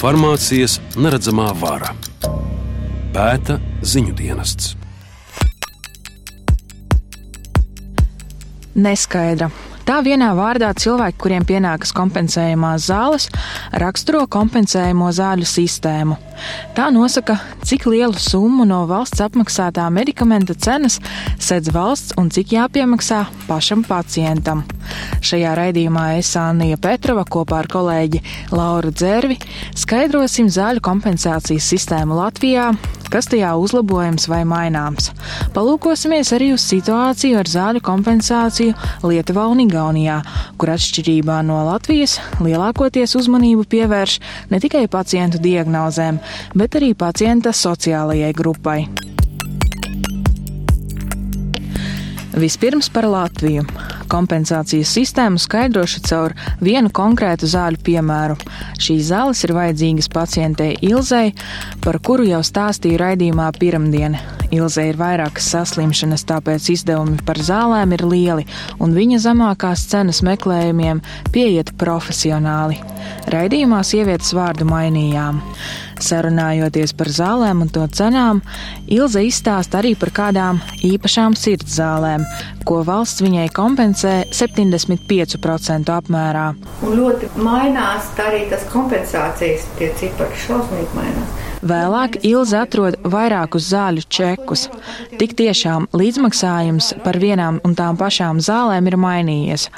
Farmācijas 0.00 0.78
neredzamā 0.96 1.50
vara 1.60 1.90
pēta 3.12 3.58
ziņu 3.84 4.14
dienests. 4.16 4.70
Neskaidra. 8.80 9.50
Tā 9.90 9.96
vienā 10.06 10.28
vārdā 10.38 10.68
cilvēki, 10.78 11.16
kuriem 11.18 11.42
pienākas 11.42 11.90
kompensējumās 11.98 12.84
zāles, 12.86 13.24
raksturo 13.82 14.20
kompensējumu 14.30 15.08
zāļu 15.16 15.48
sistēmu. 15.50 16.14
Tā 16.76 16.86
nosaka, 16.94 17.34
cik 17.66 17.88
lielu 17.90 18.14
summu 18.14 18.62
no 18.70 18.84
valsts 18.86 19.18
apmaksātā 19.24 19.88
medikamenta 19.90 20.54
cenas 20.54 21.00
sedz 21.42 21.72
valsts 21.74 22.14
un 22.22 22.30
cik 22.30 22.54
jāpiemaksā 22.54 23.24
pašam 23.48 23.82
pacientam. 23.82 24.62
Šajā 25.26 25.56
raidījumā 25.58 26.06
es 26.20 26.30
Anija 26.38 26.78
Petrova 26.78 27.26
kopā 27.26 27.64
ar 27.64 27.70
kolēģi 27.74 28.22
Lauru 28.54 28.94
Dzērvi 28.94 29.40
skaidrosim 29.74 30.54
zāļu 30.54 30.86
kompensācijas 30.86 31.66
sistēmu 31.74 32.22
Latvijā, 32.22 32.70
kas 33.10 33.28
tajā 33.30 33.50
uzlabojams 33.60 34.28
vai 34.30 34.42
maināms. 34.48 35.10
Palūkosimies 35.54 36.32
arī 36.36 36.52
uz 36.54 36.64
situāciju 36.70 37.40
ar 37.40 37.50
zāļu 37.50 37.82
kompensāciju 37.84 38.76
Lietuvā 39.06 39.46
un 39.50 39.64
Igaunijā, 39.66 40.20
kur 40.60 40.72
atšķirībā 40.74 41.40
no 41.46 41.60
Latvijas 41.68 42.18
lielākoties 42.40 43.16
uzmanību 43.20 43.66
pievērš 43.70 44.18
ne 44.50 44.62
tikai 44.62 44.86
pacientu 44.90 45.42
diagnozēm, 45.42 46.20
bet 46.54 46.80
arī 46.80 46.94
pacienta 46.94 47.54
sociālajai 47.56 48.34
grupai. 48.36 48.80
Vispirms 52.40 52.88
par 52.94 53.10
Latviju. 53.10 53.66
Kompensācijas 54.10 54.90
sistēmu 54.96 55.38
skaidrošu 55.38 56.02
caur 56.08 56.34
vienu 56.60 56.90
konkrētu 56.94 57.48
zāļu 57.50 57.80
piemēru. 57.86 58.36
Šīs 58.80 59.10
zāles 59.12 59.44
ir 59.46 59.54
vajadzīgas 59.56 60.10
pacientei 60.12 60.74
Ilzei, 60.86 61.34
par 61.84 62.00
kuru 62.02 62.26
jau 62.28 62.42
stāstīju 62.46 62.98
raidījumā 63.00 63.50
pirmdien. 63.60 64.18
Ilzei 64.50 64.88
ir 64.90 64.98
vairākas 64.98 65.46
saslimšanas, 65.52 66.24
tāpēc 66.26 66.72
izdevumi 66.74 67.20
par 67.26 67.38
zālēm 67.38 67.94
ir 67.94 68.02
lieli, 68.10 68.46
un 68.82 68.96
viņa 68.96 69.20
zemākās 69.28 69.86
cenas 69.92 70.24
meklējumiem 70.26 71.04
pieiet 71.30 71.70
profesionāli. 71.78 72.80
Raidījumā 73.30 73.84
sievietes 73.86 74.34
vārdu 74.34 74.66
mainījām. 74.66 75.38
Sarunājoties 76.04 76.94
par 76.96 77.10
zālēm 77.12 77.64
un 77.64 77.70
to 77.72 77.84
cenām, 77.92 78.40
Ilze 78.90 79.22
izstāsta 79.26 79.80
arī 79.80 79.94
par 79.98 80.12
kādām 80.16 80.60
īpašām 80.86 81.36
sirds 81.38 81.76
zālēm, 81.78 82.24
ko 82.68 82.80
valsts 82.86 83.22
viņai 83.24 83.48
kompensē 83.56 84.14
75% 84.34 85.92
apmērā. 85.96 86.46
Un 86.86 86.96
ļoti 86.98 87.30
mainās 87.40 88.10
arī 88.24 88.46
tas 88.50 88.66
kompensācijas, 88.72 89.68
tie 89.78 89.92
cipari 90.00 90.42
šausmīgi 90.46 90.96
mainās. 90.96 91.49
Vēlāk 91.60 92.22
Ilze 92.24 92.56
atrod 92.62 92.94
vairākus 93.04 93.66
zāļu 93.68 94.00
čekus. 94.08 94.70
Tik 95.20 95.34
tiešām 95.36 95.90
līdzmaksājums 95.92 96.94
par 97.04 97.18
vienām 97.20 97.60
un 97.66 97.74
tām 97.76 97.98
pašām 98.00 98.40
zālēm 98.40 98.88
ir 98.88 98.96
mainījies. 99.00 99.68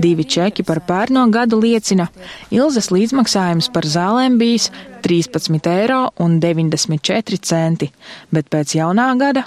Divi 0.00 0.24
čeki 0.24 0.64
par 0.66 0.80
pērno 0.88 1.26
gadu 1.32 1.60
liecina, 1.60 2.08
Ilzes 2.54 2.90
līdzmaksājums 2.94 3.68
par 3.74 3.84
zālēm 3.84 4.38
bijis 4.40 4.70
13 5.04 5.68
eiro 5.74 6.02
un 6.24 6.40
94 6.40 7.38
centi, 7.44 7.90
bet 8.32 8.48
pēc 8.52 8.68
jaunā 8.80 9.08
gada 9.20 9.42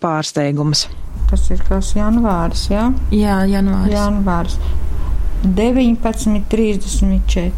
pārsteigums. 0.00 0.88
Tas 1.30 1.50
ir 1.52 1.60
kas 1.68 1.94
janvārs, 1.96 2.68
jā? 2.72 2.84
Jā, 3.12 3.44
janvārs. 3.50 3.92
Janvārs. 3.92 4.58
19,34. 5.44 7.52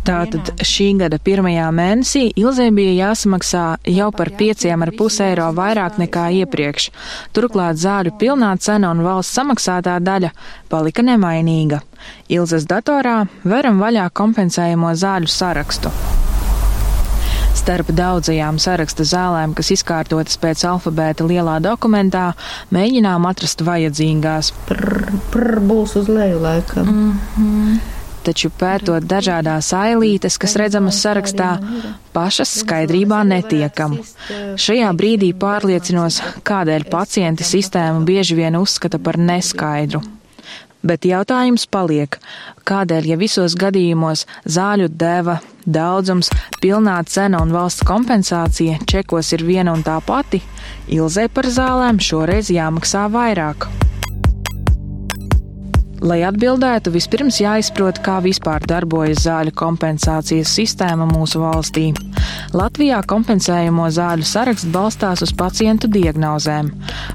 Tātad 0.00 0.54
šī 0.64 0.86
gada 0.96 1.18
pirmajā 1.20 1.66
mēnesī 1.76 2.22
Ilzē 2.40 2.70
bija 2.72 3.10
jāsamaksā 3.10 3.64
jau 3.92 4.08
par 4.16 4.30
5,5 4.38 5.18
eiro 5.26 5.50
vairāk 5.56 5.98
nekā 6.00 6.24
iepriekš. 6.40 6.88
Turklāt 7.36 7.76
zāļu 7.82 8.14
pilnā 8.20 8.54
cena 8.64 8.94
un 8.94 9.04
valsts 9.04 9.36
samaksātā 9.36 9.98
daļa 10.00 10.32
palika 10.72 11.04
nemainīga. 11.04 11.82
Ilzes 12.32 12.64
datorā 12.70 13.26
veram 13.44 13.82
vaļā 13.82 14.08
kompensējamo 14.16 14.94
zāļu 15.04 15.28
sarakstu. 15.28 15.92
Starp 17.60 17.92
daudzajām 17.92 18.56
saraksta 18.62 19.04
zālēm, 19.04 19.52
kas 19.52 19.68
izkārtotas 19.74 20.40
pēc 20.40 20.64
alfabēta 20.64 21.28
lielā 21.28 21.58
dokumentā, 21.60 22.30
mēģinām 22.72 23.28
atrast 23.28 23.60
vajadzīgās. 23.68 24.54
Prr, 24.70 25.10
prr, 25.34 25.60
būs 25.60 25.98
uz 26.00 26.08
leju 26.08 26.40
laikam. 26.40 26.88
Mm 26.88 27.16
-hmm 27.36 27.98
taču 28.30 28.52
pētot 28.54 29.06
dažādās 29.10 29.72
ailītes, 29.74 30.38
kas 30.38 30.54
redzamas 30.60 31.00
sarakstā, 31.02 31.50
pašas 32.14 32.60
skaidrībā 32.62 33.24
netiekam. 33.26 33.98
Šajā 34.54 34.92
brīdī 34.94 35.32
pārliecinos, 35.34 36.22
kādēļ 36.46 36.86
pacienti 36.92 37.46
sistēmu 37.46 38.06
bieži 38.06 38.38
vien 38.38 38.58
uzskata 38.60 39.02
par 39.02 39.18
neskaidru. 39.18 40.02
Bet 40.80 41.04
jautājums 41.04 41.66
paliek, 41.68 42.16
kādēļ, 42.64 43.10
ja 43.10 43.18
visos 43.20 43.52
gadījumos 43.60 44.24
zāļu 44.48 44.88
deva, 44.88 45.36
daudzums, 45.68 46.30
pilnā 46.62 46.96
cena 47.04 47.42
un 47.44 47.52
valsts 47.52 47.84
kompensācija 47.84 48.80
čekos 48.88 49.34
ir 49.36 49.44
viena 49.44 49.76
un 49.76 49.84
tā 49.84 49.98
pati, 50.06 50.40
Ilzē 50.90 51.28
par 51.28 51.50
zālēm 51.52 52.00
šoreiz 52.00 52.48
jāmaksā 52.54 53.06
vairāk. 53.12 53.68
Lai 56.00 56.22
atbildētu, 56.24 56.94
vispirms 56.94 57.42
jāizprot, 57.42 57.98
kā 58.00 58.14
vispār 58.24 58.64
darbojas 58.64 59.26
zāļu 59.26 59.52
kompensācijas 59.52 60.48
sistēma 60.56 61.04
mūsu 61.10 61.42
valstī. 61.42 61.90
Latvijā 62.56 63.02
kompensējamo 63.10 63.84
zāļu 63.92 64.24
saraksts 64.24 64.70
balstās 64.72 65.20
uz 65.26 65.34
pacientu 65.36 65.90
diagnozēm. 65.92 66.70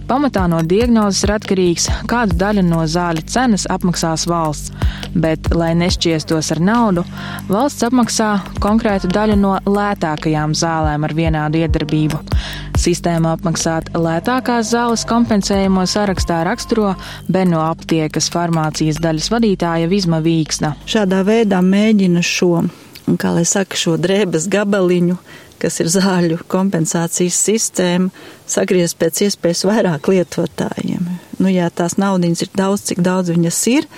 Pamatā 0.06 0.46
no 0.52 0.62
diagnozes 0.62 1.26
ir 1.26 1.34
atkarīgs, 1.34 1.90
kādu 2.12 2.38
daļu 2.38 2.66
no 2.68 2.84
zāļu 2.86 3.26
cenas 3.26 3.66
apmaksās 3.74 4.28
valsts, 4.30 4.70
bet, 5.18 5.50
lai 5.58 5.74
nešķiestos 5.82 6.54
ar 6.54 6.62
naudu, 6.62 7.08
valsts 7.50 7.88
apmaksā 7.90 8.36
konkrētu 8.62 9.10
daļu 9.10 9.40
no 9.42 9.58
lētākajām 9.66 10.54
zālēm 10.54 11.10
ar 11.10 11.18
vienādu 11.18 11.66
iedarbību. 11.66 12.22
Sistēmu 12.86 13.32
apmaksāt 13.32 13.88
lētākās 13.98 14.68
zāles 14.70 15.06
kompensējamo 15.10 15.88
sarakstā 15.90 16.44
raksturo 16.46 16.92
Beno 17.26 17.64
aptiekas 17.66 18.28
farmācijas 18.30 19.00
daļas 19.02 19.30
vadītāja 19.34 19.88
Vizma 19.90 20.20
Vīksna. 20.22 20.76
Šādā 20.86 21.24
veidā 21.26 21.64
mēģina 21.66 22.22
šo, 22.22 22.68
kā 23.18 23.32
lai 23.34 23.46
saka, 23.50 23.80
šo 23.80 23.96
drēbes 24.02 24.46
gabaliņu 24.54 25.18
kas 25.62 25.80
ir 25.82 25.90
zāļu 25.90 26.44
kompensācijas 26.52 27.40
sistēma, 27.48 28.12
sagriezt 28.46 29.00
pēc 29.02 29.24
iespējas 29.30 29.64
vairāk 29.66 30.12
lietotājiem. 30.12 31.08
Nu, 31.40 31.50
jā, 31.50 31.72
tās 31.74 31.98
naudiņas 31.98 32.46
ir 32.46 32.54
daudz, 32.60 32.86
cik 32.92 33.02
daudz 33.06 33.34
viņas 33.34 33.64
ir, 33.72 33.90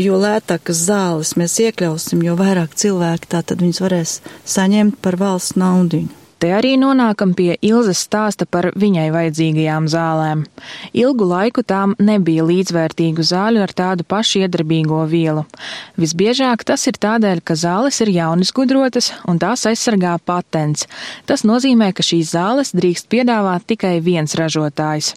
jo 0.00 0.18
lētākas 0.18 0.82
zāles 0.88 1.36
mēs 1.38 1.60
iekļausim, 1.68 2.24
jo 2.26 2.34
vairāk 2.40 2.74
cilvēki 2.82 3.30
tā 3.36 3.44
tad 3.46 3.62
viņas 3.62 3.82
varēs 3.84 4.18
saņemt 4.56 4.98
par 5.04 5.20
valsts 5.22 5.60
naudiņu. 5.60 6.23
Te 6.44 6.50
arī 6.52 6.74
nonākam 6.76 7.30
pie 7.32 7.54
Ilzas 7.64 8.02
stāsta 8.04 8.44
par 8.44 8.66
viņai 8.76 9.06
vajadzīgajām 9.14 9.86
zālēm. 9.88 10.42
Ilgu 10.92 11.24
laiku 11.30 11.64
tām 11.64 11.94
nebija 11.96 12.44
līdzvērtīgu 12.44 13.24
zāļu 13.24 13.62
ar 13.64 13.72
tādu 13.72 14.04
pašu 14.04 14.42
iedarbīgo 14.42 15.00
vielu. 15.08 15.46
Visbiežāk 15.96 16.66
tas 16.68 16.84
ir 16.90 17.00
tādēļ, 17.00 17.40
ka 17.40 17.56
zāles 17.56 18.02
ir 18.04 18.12
jaunisgudrotas 18.18 19.14
un 19.24 19.40
tās 19.40 19.64
aizsargā 19.72 20.18
patents. 20.20 20.84
Tas 21.24 21.48
nozīmē, 21.48 21.94
ka 21.96 22.04
šīs 22.04 22.36
zāles 22.36 22.76
drīkst 22.76 23.08
piedāvāt 23.08 23.64
tikai 23.72 23.96
viens 24.04 24.36
ražotājs. 24.36 25.14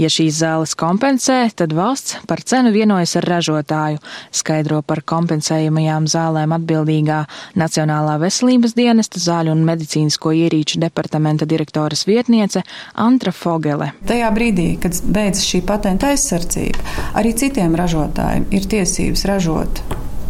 Ja 0.00 0.08
šīs 0.12 0.38
zāles 0.40 0.72
kompensē, 0.78 1.42
tad 1.58 1.74
valsts 1.76 2.16
par 2.30 2.40
cenu 2.46 2.70
vienojas 2.72 3.16
ar 3.20 3.26
ražotāju, 3.28 4.00
skaidro 4.32 4.80
par 4.86 5.02
kompensējumajām 5.02 6.06
zālēm 6.08 6.54
atbildīgā 6.56 7.18
Nacionālā 7.58 8.16
veselības 8.22 8.76
dienesta 8.78 9.20
zāļu 9.20 9.52
un 9.52 9.66
medicīnisko 9.68 10.32
ierīču 10.44 10.67
departamenta 10.76 11.48
direktoras 11.48 12.04
vietniece 12.06 12.62
Antra 12.94 13.32
Fogele. 13.32 13.92
Tajā 14.08 14.28
brīdī, 14.34 14.68
kad 14.82 14.98
beidzas 15.04 15.46
šī 15.48 15.62
patenta 15.68 16.12
aizsardzība, 16.12 16.84
arī 17.18 17.32
citiem 17.38 17.78
ražotājiem 17.78 18.50
ir 18.52 18.68
tiesības 18.68 19.24
ražot 19.30 19.82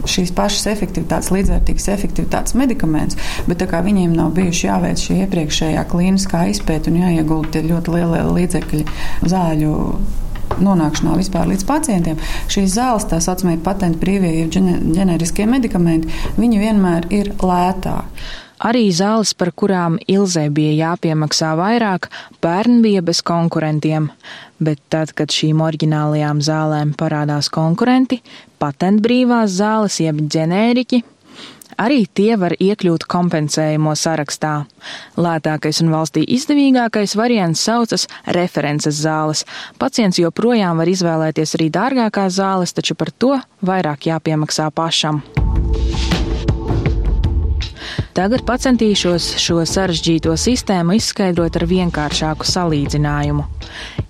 šīs 0.09 0.31
pašas 0.37 0.69
efektivitātes, 0.71 1.33
līdzvērtīgas 1.35 1.89
efektivitātes 1.93 2.55
medikamentus, 2.59 3.19
bet 3.49 3.61
tā 3.63 3.69
kā 3.71 3.83
viņiem 3.85 4.15
nav 4.17 4.31
bijuši 4.37 4.69
jāveic 4.69 5.03
šī 5.03 5.19
iepriekšējā 5.25 5.85
klīniskā 5.91 6.47
izpēta 6.53 6.93
un 6.93 7.03
jāiegulda 7.03 7.65
ļoti 7.67 7.95
lielie 7.97 8.25
līdzekļi 8.31 8.87
zāļu 9.29 9.75
nonākšanā 10.65 11.15
vispār 11.19 11.49
līdz 11.51 11.65
pacientiem, 11.69 12.21
šīs 12.51 12.75
zāles, 12.79 13.07
tā 13.11 13.21
saucamie 13.23 13.59
patentu 13.63 14.01
brīvie, 14.03 14.33
jeb 14.41 14.55
ģeneriskie 14.97 15.47
medikamenti, 15.51 16.13
viņi 16.41 16.63
vienmēr 16.65 17.09
ir 17.15 17.35
lētāki. 17.43 18.29
Arī 18.59 18.89
zāles, 18.91 19.35
par 19.39 19.53
kurām 19.55 20.01
Ilzē 20.11 20.49
bija 20.51 20.73
jāpiemaksā 20.91 21.53
vairāk, 21.59 22.09
bērni 22.43 22.81
bija 22.83 23.03
bez 23.07 23.21
konkurentiem, 23.23 24.09
bet 24.59 24.83
tad, 24.91 25.13
kad 25.15 25.31
šīm 25.31 25.63
oriģinālajām 25.63 26.43
zālēm 26.43 26.97
parādās 26.99 27.53
konkurenti, 27.55 28.19
patentbrīvās 28.59 29.55
zāles 29.61 30.01
jeb 30.03 30.25
ģenēriķi, 30.27 31.05
Arī 31.79 32.09
tie 32.11 32.35
var 32.35 32.57
iekļūt 32.59 33.05
kompensējumu 33.07 33.93
sarakstā. 33.95 34.55
Lētākais 35.15 35.79
un 35.85 35.93
valstī 35.95 36.25
izdevīgākais 36.35 37.15
variants 37.15 37.63
saucas 37.63 38.09
references 38.35 38.99
zāles. 38.99 39.45
Pacients 39.79 40.19
joprojām 40.19 40.83
var 40.83 40.91
izvēlēties 40.91 41.55
arī 41.55 41.71
dārgākās 41.79 42.35
zāles, 42.41 42.75
taču 42.75 42.99
par 42.99 43.15
to 43.15 43.37
vairāk 43.63 44.11
jāpiemaksā 44.11 44.73
pašam. 44.75 45.23
Tagad 48.19 48.43
pacentīšos 48.43 49.29
šo 49.39 49.61
sarežģīto 49.63 50.33
sistēmu 50.43 50.97
izskaidrot 50.99 51.55
ar 51.61 51.65
vienkāršāku 51.71 52.49
salīdzinājumu. 52.51 53.45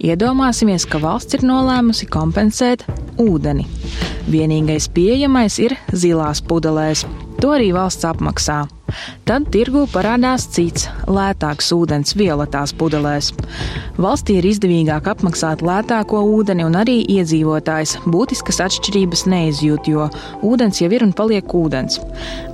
Iedomāsimies, 0.00 0.86
ka 0.88 0.96
valsts 1.02 1.36
ir 1.36 1.44
nolēmusi 1.44 2.08
kompensēt 2.08 2.86
ūdeni. 3.20 3.66
Vienīgais 4.32 4.88
pieejamais 4.96 5.60
ir 5.60 5.76
zilās 5.92 6.40
pudelēs. 6.40 7.04
To 7.44 7.52
arī 7.58 7.68
valsts 7.76 8.08
apmaksā. 8.08 8.62
Tad 9.28 9.50
tirgū 9.52 9.84
parādās 9.92 10.46
cits, 10.54 10.86
lētāks 11.08 11.68
ūdens 11.76 12.14
violetās 12.16 12.72
pudelēs. 12.78 13.30
Valstī 14.00 14.38
ir 14.40 14.48
izdevīgāk 14.48 15.10
apmaksāt 15.12 15.62
lētāko 15.66 16.22
ūdeni, 16.38 16.64
un 16.64 16.78
arī 16.80 17.00
iedzīvotājs 17.18 17.98
būtiskas 18.08 18.62
atšķirības 18.64 19.26
neizjūt, 19.28 19.90
jo 19.92 20.08
ūdens 20.46 20.80
jau 20.80 20.90
ir 20.94 21.04
un 21.04 21.12
paliek 21.16 21.54
ūdens. 21.60 22.00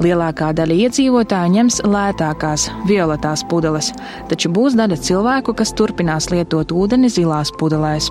Lielākā 0.02 0.50
daļa 0.58 0.78
iedzīvotāju 0.86 1.54
ņems 1.54 1.81
lētākās, 1.86 2.69
violetās 2.90 3.44
pudeles, 3.50 3.92
taču 4.31 4.50
būs 4.54 4.78
daļa 4.78 4.98
cilvēku, 5.06 5.54
kas 5.54 5.75
turpinās 5.78 6.31
lietot 6.34 6.75
ūdeni 6.75 7.12
zilās 7.12 7.54
pudelēs. 7.60 8.10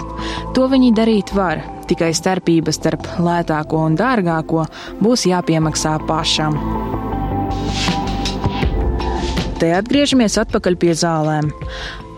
To 0.55 0.69
viņi 0.71 0.93
darīt 0.95 1.35
var, 1.35 1.63
tikai 1.89 2.13
starpības 2.15 2.79
starp 2.79 3.09
lētāko 3.19 3.83
un 3.89 3.99
dārgāko 3.99 4.67
būs 5.03 5.27
jāpiemaksā 5.29 5.97
pašam. 6.07 7.12
Te 9.63 9.69
atgriežamies 9.71 10.33
atpakaļ 10.41 10.75
pie 10.75 10.91
zālēm. 10.91 11.45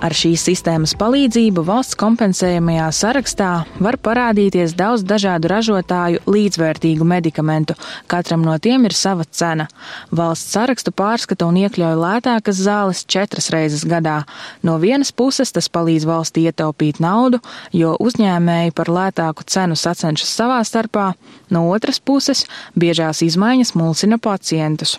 Ar 0.01 0.13
šīs 0.17 0.41
sistēmas 0.47 0.95
palīdzību 0.97 1.61
valsts 1.67 1.93
kompensējamajā 2.01 2.87
sarakstā 2.97 3.49
var 3.85 3.97
parādīties 4.01 4.73
daudz 4.73 5.03
dažādu 5.05 5.51
ražotāju 5.51 6.23
līdzvērtīgu 6.25 7.05
medikamentu. 7.05 7.75
Katram 8.09 8.41
no 8.41 8.55
tiem 8.57 8.87
ir 8.89 8.95
sava 8.97 9.27
cena. 9.29 9.67
Valsts 10.09 10.55
sarakstu 10.57 10.89
pārskata 10.89 11.45
un 11.45 11.59
iekļauj 11.61 11.99
lētākas 12.01 12.63
zāles 12.65 13.03
četras 13.05 13.51
reizes 13.53 13.85
gadā. 13.85 14.23
No 14.65 14.79
vienas 14.81 15.13
puses 15.13 15.53
tas 15.53 15.69
palīdz 15.69 16.07
valstī 16.09 16.47
ietaupīt 16.49 16.97
naudu, 16.97 17.43
jo 17.69 17.93
uzņēmēji 18.01 18.73
par 18.73 18.89
lētāku 18.89 19.45
cenu 19.45 19.77
sacenšas 19.77 20.33
savā 20.41 20.63
starpā, 20.65 21.11
no 21.53 21.67
otras 21.69 22.01
puses 22.01 22.47
biežās 22.73 23.21
izmaiņas 23.29 23.75
mulsina 23.77 24.17
pacientus. 24.17 24.97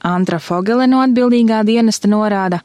Antra 0.00 0.38
Fogele 0.40 0.86
no 0.88 1.02
atbildīgā 1.04 1.60
dienesta 1.68 2.08
norāda, 2.08 2.60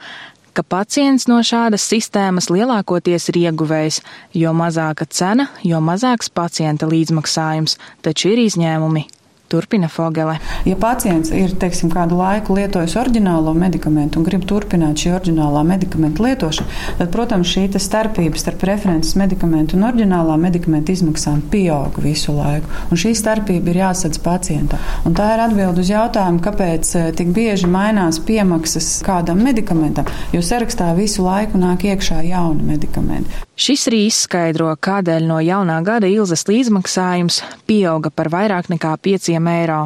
ka 0.56 0.64
pacients 0.64 1.28
no 1.28 1.42
šādas 1.44 1.84
sistēmas 1.84 2.48
lielākoties 2.54 3.28
ir 3.34 3.42
ieguvējis, 3.42 4.00
jo 4.40 4.54
mazāka 4.56 5.08
cena, 5.10 5.50
jo 5.64 5.82
mazāks 5.84 6.32
pacienta 6.32 6.88
līdzmaksājums, 6.88 7.76
taču 8.02 8.32
ir 8.32 8.46
izņēmumi. 8.46 9.08
Turpina 9.48 9.88
Fogele. 9.88 10.38
Ja 10.66 10.76
pacients 10.80 11.30
ir 11.36 11.54
teiksim, 11.62 11.92
kādu 11.94 12.18
laiku 12.18 12.56
lietojis 12.58 12.96
oriģinālo 12.98 13.54
medikamentu 13.58 14.20
un 14.20 14.26
grib 14.26 14.46
turpināt 14.50 15.02
šī 15.04 15.14
oriģinālā 15.20 15.62
medikamenta 15.68 16.26
lietošanu, 16.26 16.80
tad, 17.00 17.12
protams, 17.14 17.52
šī 17.54 17.68
starpība 17.82 18.42
starp 18.42 18.66
references 18.66 19.16
medikamentu 19.20 19.78
un 19.78 19.86
oriģinālā 19.90 20.38
medikamenta 20.42 20.94
izmaksām 20.96 21.44
pieaug 21.54 22.00
visu 22.02 22.34
laiku. 22.36 22.72
Un 22.90 23.02
šī 23.02 23.14
starpība 23.18 23.74
ir 23.74 23.82
jāsadz 23.84 24.22
pacientam. 24.26 24.82
Un 25.06 25.18
tā 25.18 25.32
ir 25.36 25.46
atbilde 25.46 25.86
uz 25.86 25.94
jautājumu, 25.94 26.42
kāpēc 26.46 26.94
eh, 26.98 27.10
tik 27.18 27.34
bieži 27.36 27.70
mainās 27.70 28.22
piemaksas 28.26 28.96
kādam 29.06 29.44
medikamentam, 29.46 30.10
jo 30.34 30.42
sarakstā 30.46 30.94
visu 30.98 31.26
laiku 31.26 31.62
nāk 31.62 31.86
iekšā 31.92 32.24
jauni 32.32 32.66
medikamenti. 32.74 33.46
Šis 33.56 33.86
arī 33.88 34.02
izskaidro, 34.10 34.68
kādēļ 34.84 35.30
no 35.30 35.38
jaunā 35.40 35.78
gada 35.88 36.10
ilzas 36.12 36.42
līdzmaksājums 36.50 37.38
pieauga 37.70 38.10
par 38.12 38.28
vairāk 38.34 38.68
nekā 38.68 38.92
5 39.08 39.30
eiro. 39.32 39.78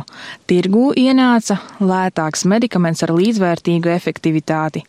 Tirgū 0.49 0.87
ienāca 0.97 1.59
lētāks 1.77 2.47
medikaments 2.49 3.05
ar 3.05 3.13
līdzvērtīgu 3.13 3.91
efektivitāti. 3.93 4.81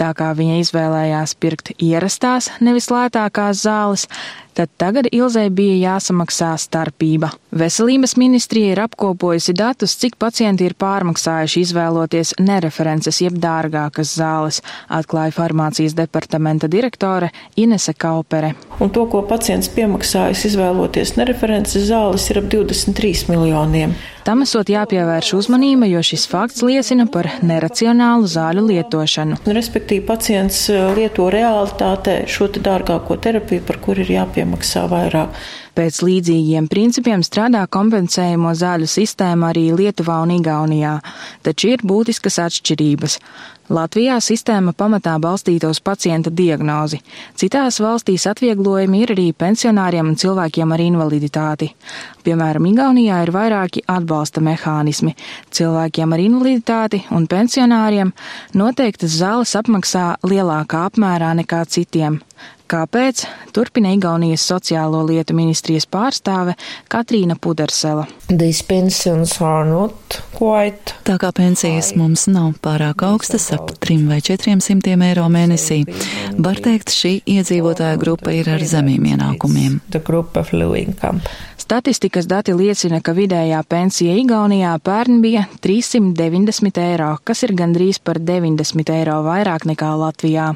Tā 0.00 0.14
kā 0.16 0.30
viņa 0.38 0.56
izvēlējās 0.62 1.36
pirkt 1.44 1.74
ierastās, 1.76 2.48
nevis 2.64 2.88
lētākās 2.88 3.66
zāles, 3.66 4.06
tad 4.54 4.70
tagad 4.76 5.08
Ilzai 5.12 5.48
bija 5.50 5.76
jāsamaksā 5.92 6.52
starpība. 6.60 7.32
Veselības 7.52 8.16
ministrija 8.16 8.72
ir 8.72 8.80
apkopojusi 8.84 9.54
datus, 9.56 9.96
cik 10.00 10.16
pacienti 10.20 10.64
ir 10.68 10.76
pārmaksājuši 10.80 11.64
izvēloties 11.66 12.34
nereferences 12.40 13.20
jeb 13.24 13.36
dārgākas 13.42 14.14
zāles, 14.16 14.62
atklāja 14.88 15.34
farmācijas 15.36 15.96
departamenta 15.98 16.70
direktore 16.72 17.32
Inese 17.56 17.92
Kaupere. 17.92 18.54
Un 18.80 18.92
to, 18.94 19.04
ko 19.12 19.24
pacients 19.28 19.68
piemaksājis 19.76 20.46
izvēloties 20.52 21.16
nereferences 21.20 21.90
zāles, 21.90 22.30
ir 22.32 22.40
ap 22.40 22.50
23 22.52 23.28
miljoniem. 23.32 23.96
Tam 24.22 24.44
esot 24.44 24.68
jāpievērš 24.70 25.32
uzmanība, 25.34 25.88
jo 25.90 25.98
šis 26.06 26.28
fakts 26.30 26.62
liecina 26.62 27.08
par 27.10 27.26
neracionālu 27.42 28.28
zāļu 28.30 28.62
lietošanu. 28.68 29.40
Respektīvi, 29.56 30.04
pacients 30.06 30.60
eh, 30.70 30.84
lieto 30.94 31.26
realitātē 31.32 32.20
šo 32.30 32.46
te 32.54 32.62
dārgāko 32.62 33.16
terapiju, 33.18 33.64
par 33.66 33.80
kur 33.82 33.98
ir 33.98 34.12
jāpiemaksā 34.14 34.84
vairāk. 34.92 35.34
Pēc 35.72 36.02
līdzīgiem 36.04 36.66
principiem 36.68 37.22
strādā 37.24 37.62
kompensējumu 37.72 38.50
zāļu 38.60 38.88
sistēma 38.92 39.54
arī 39.54 39.70
Lietuvā 39.72 40.18
un 40.20 40.34
Igaunijā, 40.34 40.98
taču 41.46 41.70
ir 41.72 41.84
būtiskas 41.88 42.36
atšķirības. 42.44 43.16
Latvijā 43.72 44.18
sistēma 44.20 44.74
pamatā 44.76 45.14
balstīta 45.22 45.70
uz 45.72 45.80
pacienta 45.80 46.28
diagnozi. 46.28 46.98
Citās 47.40 47.80
valstīs 47.80 48.26
atvieglojumi 48.28 49.00
ir 49.00 49.14
arī 49.14 49.26
pensionāriem 49.32 50.10
un 50.12 50.18
cilvēkiem 50.20 50.74
ar 50.76 50.82
invaliditāti. 50.84 51.70
Piemēram, 52.26 52.68
Igaunijā 52.68 53.22
ir 53.24 53.32
vairāki 53.32 53.84
atbalsta 53.88 54.44
mehānismi. 54.44 55.14
Cilvēkiem 55.56 56.12
ar 56.12 56.24
invaliditāti 56.26 57.04
un 57.16 57.24
pensionāriem 57.30 58.12
noteiktas 58.52 59.16
zāles 59.22 59.56
apmaksā 59.56 60.18
lielākā 60.20 60.84
apmērā 60.90 61.32
nekā 61.40 61.64
citiem. 61.64 62.20
Kāpēc? 62.72 63.26
Turpina 63.52 63.90
Igaunijas 63.92 64.46
sociālo 64.48 65.02
lietu 65.04 65.34
ministrijas 65.36 65.84
pārstāve 65.84 66.54
Katrīna 66.88 67.36
Pudersela. 67.36 68.06
Tā 71.04 71.18
kā 71.20 71.34
pensijas 71.36 71.90
mums 72.00 72.24
nav 72.32 72.54
pārāk 72.64 73.04
augstas, 73.04 73.50
ap 73.52 73.74
3 73.84 74.08
vai 74.08 74.22
400 74.24 74.96
eiro 75.10 75.28
mēnesī, 75.28 75.82
var 76.40 76.62
teikt, 76.64 76.94
šī 76.96 77.18
iedzīvotāja 77.34 78.00
grupa 78.00 78.32
ir 78.32 78.48
ar 78.54 78.64
zemiem 78.64 79.10
ienākumiem. 79.12 79.76
Statistikas 81.62 82.26
dati 82.26 82.50
liecina, 82.58 82.98
ka 83.06 83.12
vidējā 83.14 83.60
pensija 83.70 84.16
Igaunijā 84.18 84.72
pērn 84.82 85.20
bija 85.22 85.44
390 85.62 86.80
eiro, 86.82 87.12
kas 87.22 87.44
ir 87.46 87.52
gandrīz 87.54 88.00
par 88.02 88.18
90 88.18 88.90
eiro 88.96 89.20
vairāk 89.22 89.68
nekā 89.70 89.92
Latvijā. 90.00 90.48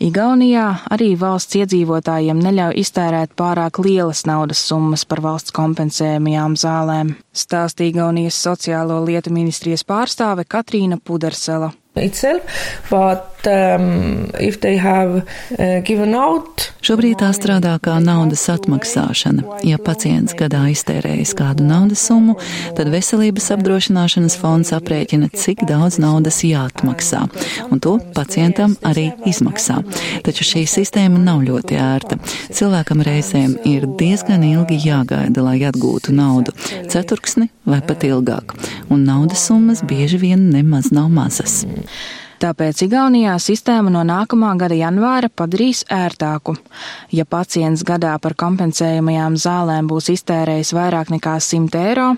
Igaunijā 0.00 0.64
arī 0.96 1.10
valsts 1.20 1.60
iedzīvotājiem 1.60 2.40
neļauj 2.40 2.80
iztērēt 2.86 3.36
pārāk 3.36 3.82
lielas 3.84 4.24
naudas 4.24 4.64
summas 4.70 5.04
par 5.04 5.20
valsts 5.28 5.52
kompensējumajām 5.60 6.56
zālēm, 6.64 7.12
stāstīja 7.36 7.92
Igaunijas 7.92 8.40
sociālo 8.48 9.02
lietu 9.04 9.36
ministrijas 9.36 9.84
pārstāve 9.84 10.48
Katrīna 10.48 10.96
Pudersela 10.96 11.74
itself, 11.96 12.42
but 12.90 13.35
um, 13.46 14.26
uh, 14.32 16.16
out. 16.16 16.66
Šobrīd 16.86 17.18
tā 17.20 17.32
strādā 17.34 17.74
kā 17.82 17.96
naudas 18.02 18.44
atmaksāšana. 18.52 19.42
Ja 19.66 19.78
pacients 19.82 20.36
gadā 20.38 20.66
iztērējis 20.72 21.34
kādu 21.38 21.66
naudas 21.66 22.04
summu, 22.06 22.36
tad 22.78 22.90
veselības 22.92 23.50
apdrošināšanas 23.56 24.36
fonds 24.40 24.72
aprēķina, 24.76 25.30
cik 25.34 25.64
daudz 25.68 25.98
naudas 26.02 26.42
jāatmaksā, 26.46 27.24
un 27.70 27.82
to 27.82 27.96
pacientam 28.16 28.76
arī 28.86 29.08
izmaksā. 29.26 29.80
Taču 30.26 30.46
šī 30.46 30.66
sistēma 30.70 31.18
nav 31.22 31.42
ļoti 31.46 31.80
ērta. 31.80 32.20
Cilvēkam 32.54 33.02
reizēm 33.06 33.56
ir 33.68 33.88
diezgan 33.98 34.44
ilgi 34.46 34.78
jāgaida, 34.86 35.42
lai 35.42 35.58
atgūtu 35.66 36.14
naudu- 36.14 36.54
ceturksni 36.92 37.50
vai 37.66 37.80
pat 37.80 38.06
ilgāk, 38.06 38.54
un 38.90 39.04
naudas 39.04 39.42
summas 39.46 39.82
bieži 39.82 40.20
vien 40.22 40.50
nemaz 40.52 40.92
nav 40.92 41.10
mazas. 41.10 41.64
Tāpēc 42.36 42.82
Igaunijā 42.84 43.32
sistēmu 43.40 43.88
no 43.94 44.02
nākamā 44.04 44.50
gada 44.60 44.76
janvāra 44.76 45.30
padarīs 45.32 45.86
ērtāku. 45.92 46.52
Ja 47.16 47.24
pacients 47.24 47.80
gadā 47.86 48.12
par 48.20 48.34
kompensējumajām 48.36 49.38
zālēm 49.40 49.88
būs 49.88 50.10
iztērējis 50.12 50.74
vairāk 50.76 51.12
nekā 51.14 51.38
100 51.40 51.80
eiro, 51.80 52.08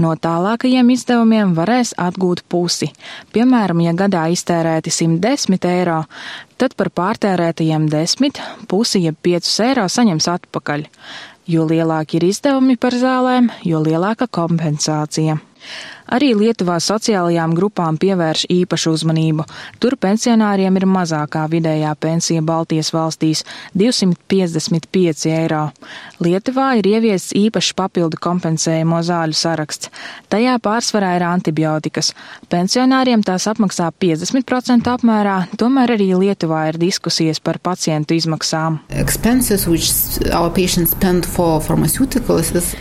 no 0.00 0.14
tālākajiem 0.16 0.92
izdevumiem 0.94 1.52
varēs 1.58 1.92
atgūt 2.00 2.46
pusi. 2.48 2.88
Piemēram, 3.36 3.82
ja 3.84 3.92
gadā 3.98 4.24
iztērēti 4.32 4.94
110 4.94 5.68
eiro, 5.68 5.98
tad 6.56 6.72
par 6.78 6.88
pārtērētajiem 6.88 7.90
10 7.92 8.40
pusi 8.72 9.04
jeb 9.04 9.20
5 9.20 9.52
eiro 9.66 9.84
saņems 9.84 10.30
atpakaļ. 10.38 10.88
Jo 11.48 11.68
lielāki 11.68 12.18
ir 12.18 12.28
izdevumi 12.28 12.76
par 12.80 12.96
zālēm, 12.96 13.52
jo 13.64 13.84
lielāka 13.84 14.28
kompensācija. 14.32 15.38
Arī 16.08 16.30
Lietuvā 16.32 16.78
sociālajām 16.80 17.52
grupām 17.52 17.98
pievērš 18.00 18.46
īpašu 18.48 18.94
uzmanību. 18.96 19.44
Tur 19.76 19.98
pensionāriem 20.00 20.78
ir 20.80 20.86
mazākā 20.88 21.42
vidējā 21.52 21.90
pensija 22.00 22.40
Baltijas 22.40 22.88
valstīs- 22.94 23.44
255 23.80 25.26
eiro. 25.28 25.70
Lietuvā 26.24 26.78
ir 26.78 26.88
ieviests 26.88 27.34
īpašs 27.36 27.74
papildu 27.76 28.16
kompensējumu 28.16 29.02
zāļu 29.04 29.36
saraksts. 29.36 29.90
Tajā 30.30 30.56
pārsvarā 30.58 31.16
ir 31.16 31.22
antibiotikas. 31.28 32.14
Pensionāriem 32.48 33.22
tās 33.22 33.46
apmaksā 33.46 33.90
50% 34.00 34.88
apmērā, 34.88 35.48
tomēr 35.58 35.88
arī 35.98 36.08
Lietuvā 36.16 36.68
ir 36.68 36.78
diskusijas 36.78 37.38
par 37.38 37.58
pacientu 37.58 38.14
izmaksām. 38.14 38.80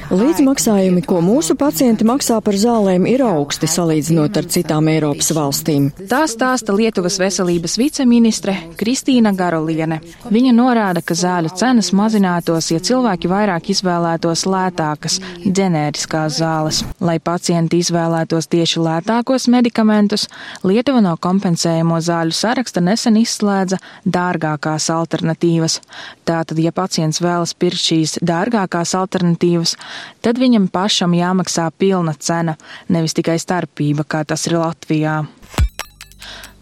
Līdzmaksājumi, 0.10 1.06
ko 1.06 1.20
mūsu 1.22 1.58
pacienti 1.60 2.08
maksā 2.08 2.42
par 2.42 2.54
zālēm, 2.54 3.08
ir 3.10 3.17
augsti 3.26 3.68
salīdzinot 3.70 4.38
ar 4.40 4.48
citām 4.52 4.88
Eiropas 4.92 5.32
valstīm. 5.34 5.90
Tā 6.12 6.24
stāsta 6.30 6.76
Lietuvas 6.76 7.18
veselības 7.22 7.78
viceministre 7.80 8.56
Kristīna 8.80 9.32
Garoliene. 9.38 10.00
Viņa 10.30 10.54
norāda, 10.56 11.02
ka 11.06 11.16
zāļu 11.18 11.54
cenas 11.58 11.94
mazinātos, 11.96 12.72
ja 12.74 12.82
cilvēki 12.84 13.30
vairāk 13.32 13.72
izvēlētos 13.74 14.46
lētākas, 14.50 15.20
ģenēriskās 15.46 16.40
zāles. 16.42 16.84
Lai 17.00 17.18
pacienti 17.24 17.80
izvēlētos 17.84 18.50
tieši 18.52 18.84
lētākos 18.84 19.48
medikamentus, 19.54 20.28
Lietuva 20.68 21.02
no 21.06 21.14
kompensējamo 21.22 22.02
zāļu 22.04 22.36
saraksta 22.36 22.82
nesen 22.84 23.20
izslēdza 23.22 23.80
dārgākās 24.04 24.90
alternatīvas. 24.94 25.80
Tātad, 26.28 26.60
ja 26.60 26.74
pacients 26.76 27.22
vēlas 27.24 27.54
pirkt 27.56 27.80
šīs 27.88 28.18
dārgākās 28.26 28.94
alternatīvas, 28.98 29.78
tad 30.26 30.42
viņam 30.42 30.68
pašam 30.74 31.14
jāmaksā 31.16 31.70
pilna 31.80 32.14
cena, 32.20 32.58
nevis 32.92 33.07
tikai 33.14 33.38
starpība, 33.40 34.04
kā 34.04 34.24
tas 34.28 34.48
ir 34.48 34.58
Latvijā. 34.58 35.22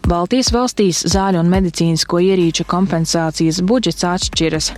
Baltijas 0.06 0.52
valstīs 0.54 1.00
zāļu 1.10 1.40
un 1.42 1.48
medicīnisko 1.50 2.20
ierīču 2.22 2.62
kompensācijas 2.70 3.58
budžets 3.66 4.04
atšķiras. 4.06 4.68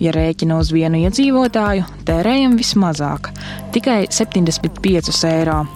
Ja 0.00 0.14
rēķina 0.16 0.56
uz 0.56 0.70
vienu 0.72 1.02
iedzīvotāju, 1.02 1.84
tērējam 2.08 2.56
vismazāk- 2.56 3.28
tikai 3.76 4.06
75 4.08 5.24
eiro. 5.28 5.66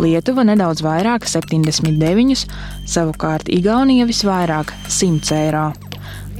Lietuva 0.00 0.46
nedaudz 0.48 0.80
vairāk- 0.80 1.28
79, 1.34 2.46
savukārt 2.88 3.52
Igaunija 3.52 4.06
visvairāk- 4.08 4.72
100 4.88 5.32
eiro. 5.36 5.72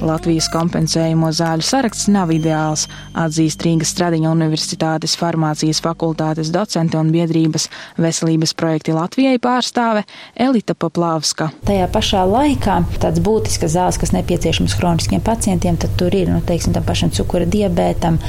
Latvijas 0.03 0.47
kompensējumu 0.51 1.29
zāļu 1.35 1.63
saraksts 1.63 2.09
nav 2.11 2.31
ideāls, 2.35 2.85
atzīst 3.15 3.63
Rīgas 3.63 3.93
Stradiņa 3.95 4.31
Universitātes 4.33 5.15
farmācijas 5.19 5.79
fakultātes 5.83 6.51
docente 6.53 6.99
un 6.99 7.13
biedrības 7.13 7.69
veselības 8.01 8.55
projekti 8.59 8.95
Latvijai 8.95 9.37
pārstāve 9.43 10.03
Elita 10.35 10.75
Poplāvska. 10.75 11.51
Tajā 11.69 11.87
pašā 11.93 12.25
laikā 12.27 12.81
tāds 12.99 13.23
būtisks 13.23 13.75
zāles, 13.77 13.99
kas 14.01 14.11
nepieciešams 14.15 14.75
hroniskiem 14.81 15.23
pacientiem, 15.23 15.79
tad 15.79 15.95
tur 15.99 16.15
ir, 16.15 16.31
nu, 16.33 16.43
teiksim, 16.45 16.75
tam 16.75 16.83
pašam 16.87 17.13
cukura 17.15 17.47
diabētam, 17.47 18.19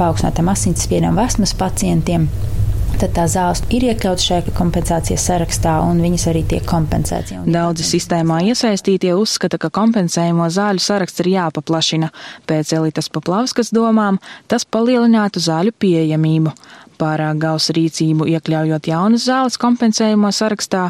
paaugstinātam 0.00 0.48
asinsspiedam, 0.54 1.18
vasmas 1.18 1.54
pacientiem 1.58 2.30
tad 3.00 3.14
tā 3.16 3.24
zāles 3.30 3.62
ir 3.72 3.86
iekļautas 3.88 4.26
šajā 4.28 4.54
kompensācijas 4.56 5.24
sarakstā 5.30 5.78
un 5.86 6.02
viņas 6.04 6.26
arī 6.32 6.42
tiek 6.52 6.66
kompensētas. 6.68 7.46
Daudzi 7.48 7.86
sistēmā 7.88 8.42
iesaistītie 8.50 9.14
uzskata, 9.16 9.60
ka 9.60 9.72
kompensējumu 9.72 10.50
zāļu 10.52 10.84
saraksts 10.84 11.24
ir 11.24 11.32
jāpaplašina. 11.36 12.10
Pēc 12.50 12.74
Elitas 12.76 13.08
Paplavskas 13.12 13.72
domām 13.76 14.20
tas 14.50 14.68
palielinātu 14.68 15.40
zāļu 15.44 15.76
pieejamību 15.80 16.52
pārāk 17.00 17.40
gausu 17.40 17.74
rīcību, 17.76 18.28
iekļaujot 18.34 18.90
jaunas 18.90 19.26
zāles 19.28 19.58
kompensējumu 19.60 20.30
sarakstā, 20.34 20.88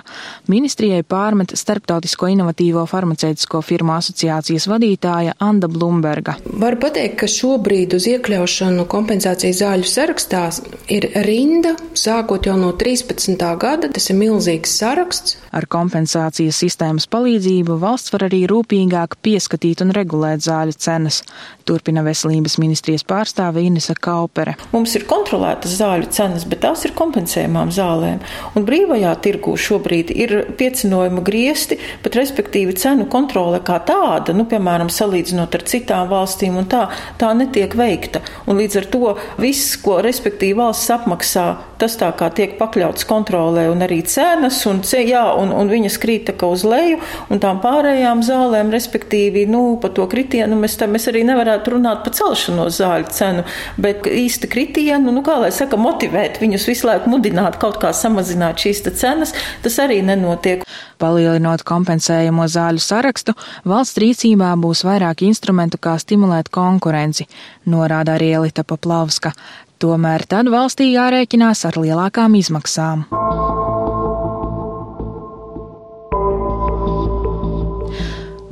ministrijai 0.50 1.02
pārmet 1.06 1.54
Starptautisko 1.58 2.30
inovatīvo 2.34 2.84
farmaceitisko 2.90 3.62
firmu 3.64 3.94
asociācijas 3.96 4.68
vadītāja 4.70 5.36
Anda 5.42 5.70
Blumberga. 5.70 6.36
Var 6.44 6.78
pateikt, 6.82 7.18
ka 7.22 7.30
šobrīd 7.30 7.94
uz 7.96 8.08
iekļaušanu 8.10 8.86
kompensācijas 8.90 9.60
zāļu 9.62 9.88
sarakstā 9.90 10.46
ir 10.90 11.06
rinda, 11.26 11.74
sākot 11.98 12.46
jau 12.48 12.56
no 12.60 12.72
13. 12.76 13.36
gada. 13.60 13.90
Tas 13.90 14.10
ir 14.12 14.18
milzīgs 14.20 14.72
saraksts. 14.80 15.36
Ar 15.50 15.66
kompensācijas 15.70 16.60
sistēmas 16.62 17.08
palīdzību 17.10 17.76
valsts 17.82 18.12
var 18.14 18.28
arī 18.28 18.44
rūpīgāk 18.50 19.18
pieskatīt 19.24 19.82
un 19.84 19.90
regulēt 19.96 20.44
zāļu 20.46 20.76
cenas, 20.78 21.22
turpina 21.66 22.04
veselības 22.06 22.56
ministrijas 22.62 23.04
pārstāve 23.06 23.64
Inesa 23.66 23.96
Kaupere. 23.98 24.54
Mums 24.74 24.94
ir 24.98 25.06
kontrolētas 25.10 25.74
zāļu 25.80 25.99
zāļu 26.00 26.10
cenas, 26.10 26.44
bet 26.48 26.62
tās 26.64 26.84
ir 26.84 26.94
kompensējumām 26.96 27.70
zālēm. 27.70 28.20
Un 28.56 28.64
brīvajā 28.64 29.12
tirgū 29.22 29.56
šobrīd 29.56 30.10
ir 30.10 30.54
piecinojuma 30.56 31.22
griesti, 31.22 31.78
bet 32.02 32.16
respektīvi 32.16 32.76
cenu 32.76 33.06
kontrole 33.06 33.60
kā 33.60 33.80
tāda, 33.84 34.32
nu, 34.32 34.46
piemēram, 34.46 34.88
salīdzinot 34.88 35.54
ar 35.54 35.64
citām 35.64 36.08
valstīm, 36.10 36.56
un 36.56 36.66
tā, 36.66 36.88
tā 37.18 37.32
netiek 37.34 37.74
veikta. 37.74 38.22
Un 38.46 38.58
līdz 38.58 38.76
ar 38.80 38.86
to 38.90 39.16
viss, 39.38 39.76
ko 39.80 40.00
respektīvi 40.00 40.58
valsts 40.58 40.90
apmaksā, 40.90 41.46
tas 41.80 41.96
tā 41.96 42.10
kā 42.16 42.28
tiek 42.34 42.58
pakļauts 42.58 43.06
kontrolē 43.08 43.68
un 43.70 43.82
arī 43.84 44.02
cenas, 44.04 44.60
un, 44.68 44.82
jā, 44.84 45.24
un, 45.40 45.52
un 45.56 45.70
viņas 45.70 45.98
krīt 46.00 46.26
tā 46.28 46.36
kā 46.36 46.48
uz 46.50 46.64
leju, 46.68 47.00
un 47.30 47.40
tām 47.40 47.60
pārējām 47.62 48.22
zālēm, 48.26 48.72
respektīvi, 48.74 49.46
nu, 49.50 49.78
pa 49.80 49.92
to 49.92 50.06
kritienu 50.10 50.58
mēs, 50.60 50.76
tā, 50.80 50.88
mēs 50.90 51.08
arī 51.10 51.24
nevarētu 51.28 51.76
runāt 51.76 52.04
par 52.04 52.16
celšanos 52.16 52.80
zāļu 52.80 53.10
cenu, 53.16 53.46
bet 53.80 54.08
īsta 54.10 54.50
kritienu, 54.50 55.14
nu, 55.14 55.24
kā 55.26 55.38
lai 55.40 55.52
saka, 55.54 55.78
motivēt 55.90 56.40
viņus 56.40 56.66
visu 56.70 56.88
laiku 56.88 57.10
mudināt 57.10 57.58
kaut 57.60 57.80
kā 57.82 57.92
samazināt 57.96 58.62
šīs 58.62 58.84
cenas, 58.94 59.34
tas 59.64 59.78
arī 59.82 60.00
nenotiek. 60.06 60.64
Palielinot 61.00 61.64
kompensējumu 61.66 62.46
zāļu 62.50 62.82
sarakstu, 62.84 63.34
valsts 63.64 64.00
rīcībā 64.00 64.52
būs 64.60 64.84
vairāk 64.86 65.24
instrumentu, 65.26 65.80
kā 65.80 65.96
stimulēt 66.00 66.52
konkurenci, 66.52 67.26
norāda 67.66 68.18
arī 68.18 68.34
Elita 68.40 68.64
Paplavska. 68.64 69.34
Tomēr 69.80 70.26
tad 70.28 70.50
valstī 70.52 70.90
jārēķinās 70.92 71.64
ar 71.70 71.80
lielākām 71.80 72.36
izmaksām. 72.36 73.06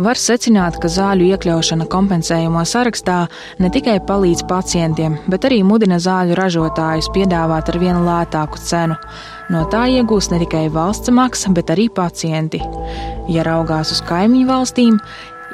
Var 0.09 0.17
secināt, 0.17 0.79
ka 0.81 0.88
zāļu 0.88 1.27
iekļaušana 1.35 1.85
kompensējumu 1.93 2.62
sarakstā 2.65 3.17
ne 3.61 3.69
tikai 3.69 3.99
palīdz 4.09 4.47
pacientiem, 4.49 5.19
bet 5.29 5.45
arī 5.45 5.59
mudina 5.69 5.99
zāļu 6.00 6.38
ražotājus 6.38 7.11
piedāvāt 7.12 7.69
ar 7.69 7.77
vienu 7.83 8.07
lētāku 8.07 8.57
cenu. 8.71 8.97
No 9.53 9.67
tā 9.69 9.83
iegūs 9.93 10.31
ne 10.33 10.38
tikai 10.41 10.62
valsts 10.73 11.12
maksa, 11.12 11.53
bet 11.53 11.75
arī 11.75 11.91
pacienti. 11.93 12.62
Ja 13.29 13.45
raugās 13.45 13.93
uz 13.93 14.00
kaimiņu 14.09 14.49
valstīm, 14.49 14.97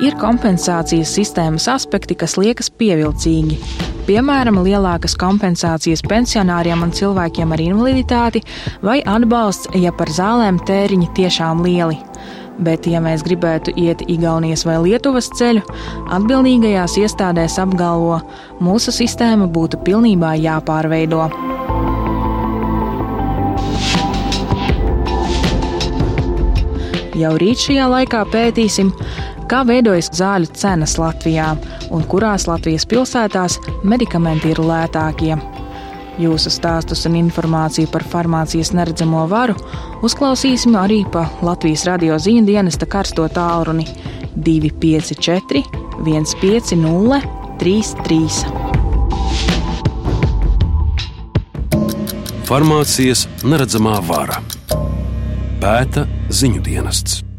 ir 0.07 0.15
kompensācijas 0.23 1.17
sistēmas 1.19 1.67
aspekti, 1.75 2.15
kas 2.15 2.39
liekas 2.39 2.71
pievilcīgi. 2.71 3.59
Piemēram, 4.07 4.63
lielākas 4.63 5.19
kompensācijas 5.19 6.07
pensionāriem 6.07 6.87
un 6.87 6.95
cilvēkiem 6.95 7.59
ar 7.59 7.67
invaliditāti 7.67 8.47
vai 8.87 9.01
atbalsts, 9.03 9.75
ja 9.83 9.91
par 9.99 10.15
zālēm 10.15 10.63
tēriņi 10.63 11.11
tiešām 11.19 11.67
lieli. 11.67 11.99
Bet, 12.63 12.87
ja 12.87 13.01
mēs 13.03 13.25
gribētu 13.27 13.73
iet 13.75 14.05
Igaunijas 14.07 14.63
vai 14.67 14.77
Lietuvas 14.85 15.27
ceļu, 15.35 15.65
atbildīgajās 16.15 16.95
iestādēs 17.03 17.59
apgalvo, 17.59 18.21
mūsu 18.63 18.95
sistēma 18.95 19.49
būtu 19.51 19.81
pilnībā 19.87 20.37
jāpārveido. 20.39 21.27
Jau 27.15 27.35
rīt 27.39 27.63
šajā 27.63 27.89
laikā 27.91 28.23
pētīsim, 28.31 28.91
kā 29.51 29.63
veidojas 29.67 30.11
zāļu 30.15 30.51
cenas 30.59 30.97
Latvijā 30.99 31.53
un 31.95 32.07
kurās 32.11 32.49
Latvijas 32.51 32.87
pilsētās 32.91 33.61
medikamenti 33.87 34.51
ir 34.55 34.63
lētākie. 34.63 35.54
Jūsu 36.15 36.51
stāstus 36.53 37.01
un 37.09 37.17
informāciju 37.19 37.91
par 37.91 38.05
farmācijas 38.07 38.71
neredzamo 38.77 39.25
varu 39.31 39.57
uzklausīsim 40.07 40.77
arī 40.79 41.01
pa 41.11 41.25
Latvijas 41.43 41.83
radio 41.89 42.19
ziņu 42.23 42.45
dienesta 42.47 42.87
karsto 42.87 43.27
tālruni 43.35 43.89
254 44.37 45.65
150 46.05 47.43
33. 47.59 48.65
Farmācijas 52.45 53.27
neredzamā 53.43 53.99
vara 54.05 54.43
pēta 55.63 56.07
ziņu 56.29 56.61
dienests. 56.67 57.34